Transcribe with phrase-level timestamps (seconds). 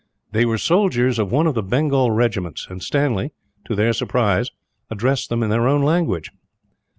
[0.31, 3.33] They were soldiers of one of the Bengal regiments; and Stanley,
[3.65, 4.49] to their surprise,
[4.89, 6.31] addressed them in their own language.